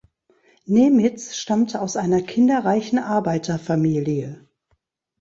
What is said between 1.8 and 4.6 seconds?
einer kinderreichen Arbeiterfamilie.